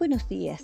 [0.00, 0.62] Buenos días.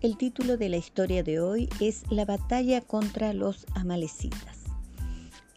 [0.00, 4.60] El título de la historia de hoy es La batalla contra los amalecitas.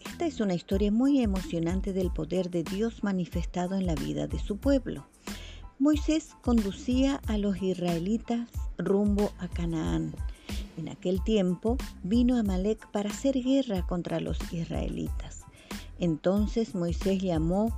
[0.05, 4.39] Esta es una historia muy emocionante del poder de Dios manifestado en la vida de
[4.39, 5.07] su pueblo.
[5.79, 10.13] Moisés conducía a los israelitas rumbo a Canaán.
[10.77, 15.45] En aquel tiempo vino Amalek para hacer guerra contra los israelitas.
[15.97, 17.73] Entonces Moisés llamó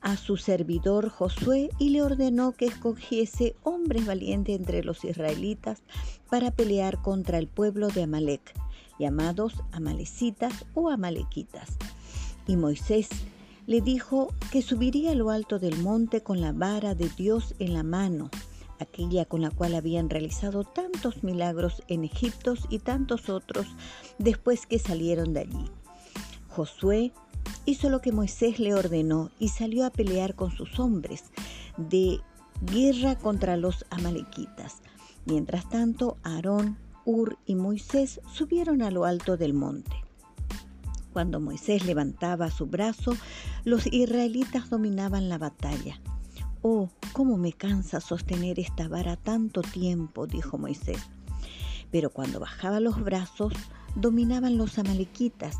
[0.00, 5.82] a su servidor Josué y le ordenó que escogiese hombres valientes entre los israelitas
[6.28, 8.54] para pelear contra el pueblo de Amalek,
[8.98, 11.76] llamados amalecitas o amalequitas.
[12.46, 13.08] Y Moisés
[13.66, 17.74] le dijo que subiría a lo alto del monte con la vara de Dios en
[17.74, 18.30] la mano,
[18.78, 23.66] aquella con la cual habían realizado tantos milagros en Egipto y tantos otros
[24.18, 25.70] después que salieron de allí.
[26.48, 27.12] Josué
[27.64, 31.24] hizo lo que Moisés le ordenó y salió a pelear con sus hombres
[31.76, 32.20] de
[32.62, 34.82] guerra contra los amalequitas.
[35.26, 39.96] Mientras tanto, Aarón, Ur y Moisés subieron a lo alto del monte.
[41.12, 43.16] Cuando Moisés levantaba su brazo,
[43.64, 46.00] los israelitas dominaban la batalla.
[46.62, 51.00] Oh, cómo me cansa sostener esta vara tanto tiempo, dijo Moisés.
[51.90, 53.54] Pero cuando bajaba los brazos,
[53.96, 55.56] dominaban los amalequitas.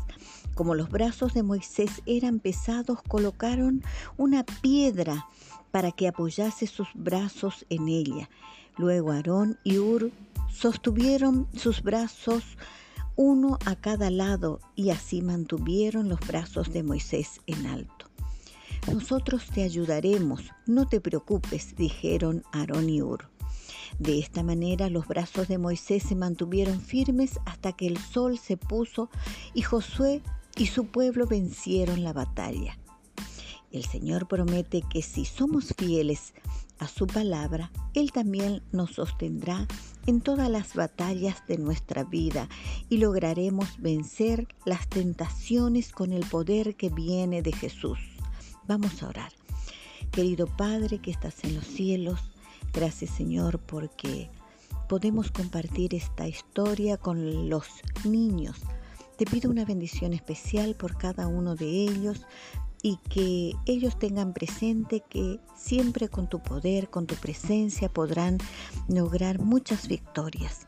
[0.61, 3.81] Como los brazos de Moisés eran pesados, colocaron
[4.15, 5.27] una piedra
[5.71, 8.29] para que apoyase sus brazos en ella.
[8.77, 10.11] Luego Aarón y Ur
[10.51, 12.43] sostuvieron sus brazos
[13.15, 18.05] uno a cada lado y así mantuvieron los brazos de Moisés en alto.
[18.85, 23.31] Nosotros te ayudaremos, no te preocupes, dijeron Aarón y Ur.
[23.97, 28.57] De esta manera los brazos de Moisés se mantuvieron firmes hasta que el sol se
[28.57, 29.09] puso
[29.55, 30.21] y Josué
[30.55, 32.77] y su pueblo vencieron la batalla.
[33.71, 36.33] El Señor promete que si somos fieles
[36.79, 39.67] a su palabra, Él también nos sostendrá
[40.07, 42.49] en todas las batallas de nuestra vida
[42.89, 47.99] y lograremos vencer las tentaciones con el poder que viene de Jesús.
[48.67, 49.31] Vamos a orar.
[50.11, 52.19] Querido Padre que estás en los cielos,
[52.73, 54.29] Gracias Señor porque
[54.87, 57.67] podemos compartir esta historia con los
[58.05, 58.57] niños.
[59.21, 62.25] Te pido una bendición especial por cada uno de ellos
[62.81, 68.39] y que ellos tengan presente que siempre con tu poder, con tu presencia podrán
[68.87, 70.65] lograr muchas victorias.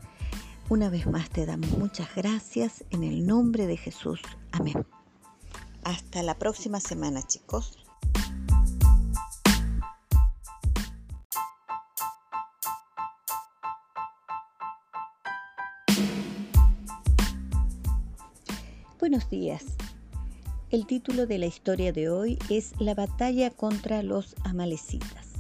[0.69, 4.22] Una vez más te damos muchas gracias en el nombre de Jesús.
[4.52, 4.86] Amén.
[5.84, 7.83] Hasta la próxima semana chicos.
[19.03, 19.66] Buenos días.
[20.69, 25.34] El título de la historia de hoy es La batalla contra los amalecitas.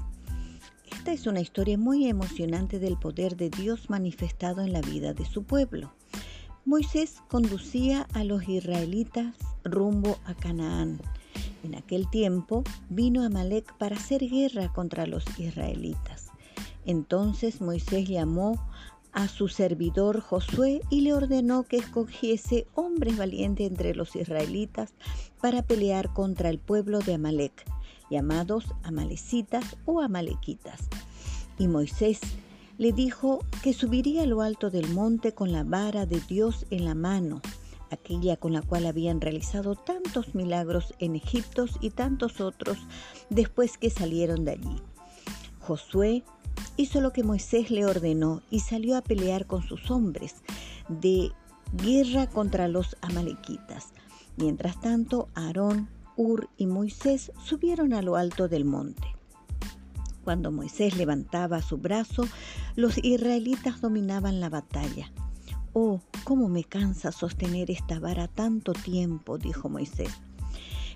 [0.91, 5.23] Esta es una historia muy emocionante del poder de Dios manifestado en la vida de
[5.23, 5.93] su pueblo.
[6.65, 10.99] Moisés conducía a los israelitas rumbo a Canaán.
[11.63, 16.27] En aquel tiempo vino Amalek para hacer guerra contra los israelitas.
[16.85, 18.59] Entonces Moisés llamó
[19.13, 24.93] a su servidor Josué y le ordenó que escogiese hombres valientes entre los israelitas
[25.41, 27.65] para pelear contra el pueblo de Amalek,
[28.09, 30.89] llamados amalecitas o amalequitas.
[31.59, 32.19] Y Moisés
[32.77, 36.85] le dijo que subiría a lo alto del monte con la vara de Dios en
[36.85, 37.41] la mano,
[37.91, 42.77] aquella con la cual habían realizado tantos milagros en Egipto y tantos otros
[43.29, 44.81] después que salieron de allí.
[45.59, 46.23] Josué
[46.77, 50.35] hizo lo que Moisés le ordenó y salió a pelear con sus hombres
[50.89, 51.31] de
[51.73, 53.93] guerra contra los amalequitas.
[54.37, 59.07] Mientras tanto, Aarón, Ur y Moisés subieron a lo alto del monte.
[60.23, 62.27] Cuando Moisés levantaba su brazo,
[62.75, 65.11] los israelitas dominaban la batalla.
[65.73, 70.11] Oh, cómo me cansa sostener esta vara tanto tiempo, dijo Moisés.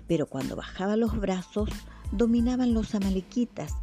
[0.06, 1.68] Pero cuando bajaba los brazos,
[2.12, 3.74] dominaban los amalequitas.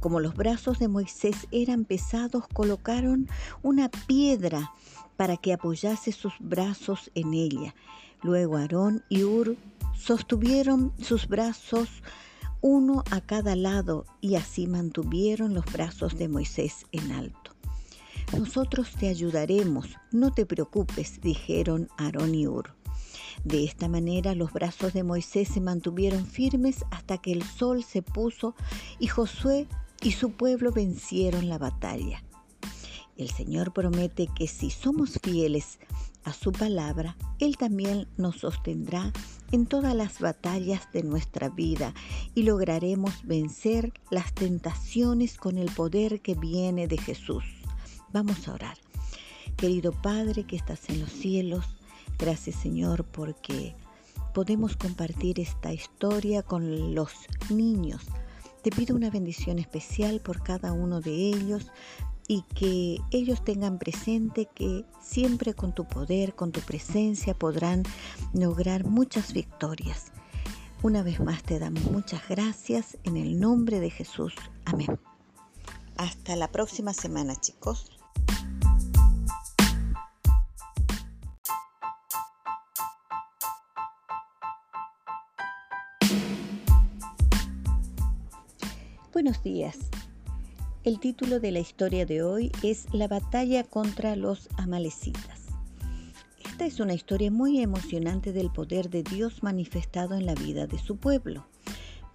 [0.00, 3.28] Como los brazos de Moisés eran pesados, colocaron
[3.62, 4.72] una piedra
[5.16, 7.74] para que apoyase sus brazos en ella.
[8.22, 9.56] Luego Aarón y Ur
[9.96, 11.88] sostuvieron sus brazos
[12.60, 17.52] uno a cada lado y así mantuvieron los brazos de Moisés en alto.
[18.36, 22.74] Nosotros te ayudaremos, no te preocupes, dijeron Aarón y Ur.
[23.44, 28.02] De esta manera los brazos de Moisés se mantuvieron firmes hasta que el sol se
[28.02, 28.54] puso
[28.98, 29.68] y Josué
[30.02, 32.22] y su pueblo vencieron la batalla.
[33.16, 35.78] El Señor promete que si somos fieles
[36.24, 39.12] a su palabra, Él también nos sostendrá
[39.50, 41.94] en todas las batallas de nuestra vida
[42.34, 47.44] y lograremos vencer las tentaciones con el poder que viene de Jesús.
[48.12, 48.78] Vamos a orar.
[49.56, 51.64] Querido Padre que estás en los cielos,
[52.18, 53.74] gracias Señor porque
[54.32, 57.12] podemos compartir esta historia con los
[57.50, 58.02] niños.
[58.62, 61.70] Te pido una bendición especial por cada uno de ellos
[62.26, 67.84] y que ellos tengan presente que siempre con tu poder, con tu presencia podrán
[68.34, 70.12] lograr muchas victorias.
[70.82, 74.34] Una vez más te damos muchas gracias en el nombre de Jesús.
[74.64, 74.98] Amén.
[75.96, 77.97] Hasta la próxima semana chicos.
[89.28, 89.76] Buenos días.
[90.84, 95.48] El título de la historia de hoy es La batalla contra los amalecitas.
[96.42, 100.78] Esta es una historia muy emocionante del poder de Dios manifestado en la vida de
[100.78, 101.46] su pueblo.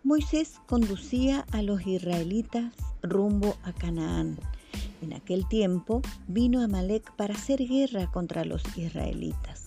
[0.03, 2.73] Moisés conducía a los israelitas
[3.03, 4.39] rumbo a Canaán.
[5.03, 9.65] En aquel tiempo vino Amalek para hacer guerra contra los israelitas.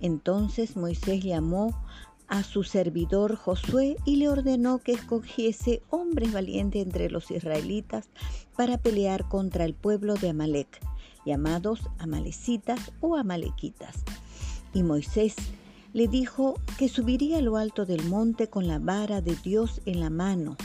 [0.00, 1.72] Entonces Moisés llamó
[2.30, 8.08] a su servidor Josué y le ordenó que escogiese hombres valientes entre los israelitas
[8.56, 10.80] para pelear contra el pueblo de Amalek,
[11.26, 14.04] llamados amalecitas o amalequitas.
[14.72, 15.34] Y Moisés
[15.92, 19.98] le dijo que subiría a lo alto del monte con la vara de Dios en
[19.98, 20.56] la mano,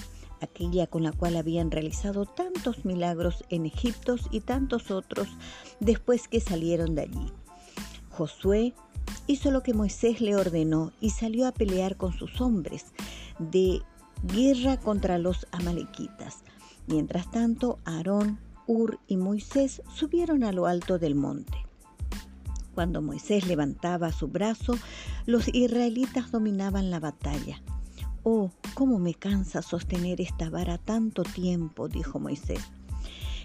[0.42, 5.28] aquella con la cual habían realizado tantos milagros en Egipto y tantos otros
[5.80, 7.32] después que salieron de allí.
[8.12, 8.76] Josué
[9.28, 12.86] hizo lo que Moisés le ordenó y salió a pelear con sus hombres
[13.40, 13.82] de
[14.24, 16.44] guerra contra los amalequitas.
[16.88, 21.58] Mientras tanto, Aarón, Ur y Moisés subieron a lo alto del monte.
[22.74, 24.78] Cuando Moisés levantaba su brazo,
[25.26, 27.62] los israelitas dominaban la batalla.
[28.24, 32.60] Oh, cómo me cansa sostener esta vara tanto tiempo, dijo Moisés.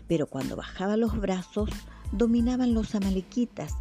[0.08, 1.70] Pero cuando bajaba los brazos,
[2.12, 3.74] dominaban los amalequitas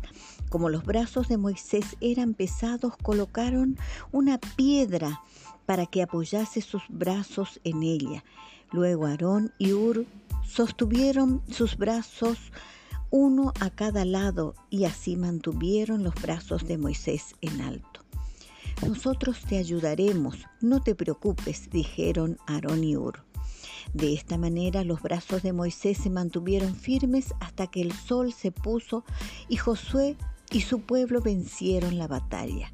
[0.50, 3.78] como los brazos de Moisés eran pesados, colocaron
[4.12, 5.22] una piedra
[5.66, 8.24] para que apoyase sus brazos en ella.
[8.72, 10.06] Luego Aarón y Ur
[10.44, 12.38] sostuvieron sus brazos
[13.12, 18.02] uno a cada lado y así mantuvieron los brazos de Moisés en alto.
[18.86, 23.24] Nosotros te ayudaremos, no te preocupes, dijeron Aarón y Ur.
[23.94, 28.52] De esta manera los brazos de Moisés se mantuvieron firmes hasta que el sol se
[28.52, 29.04] puso
[29.48, 30.16] y Josué
[30.52, 32.74] y su pueblo vencieron la batalla.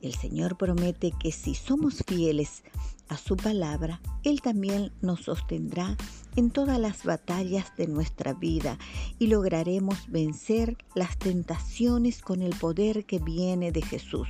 [0.00, 2.62] El Señor promete que si somos fieles
[3.08, 5.96] a su palabra, Él también nos sostendrá
[6.36, 8.78] en todas las batallas de nuestra vida
[9.18, 14.28] y lograremos vencer las tentaciones con el poder que viene de Jesús.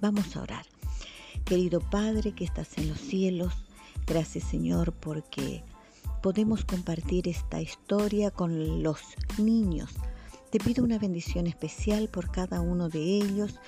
[0.00, 0.66] Vamos a orar.
[1.44, 3.54] Querido Padre que estás en los cielos,
[4.06, 5.62] gracias Señor porque
[6.22, 9.00] podemos compartir esta historia con los
[9.38, 9.94] niños
[10.50, 13.60] te pido una bendición especial por cada uno de ellos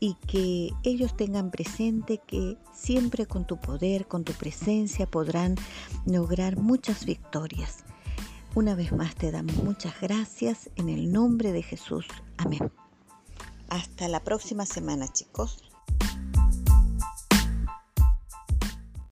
[0.00, 5.54] y que ellos tengan presente que siempre con tu poder, con tu presencia podrán
[6.06, 7.84] lograr muchas victorias.
[8.54, 12.06] Una vez más te damos muchas gracias en el nombre de Jesús.
[12.36, 12.70] Amén.
[13.68, 15.71] Hasta la próxima semana chicos.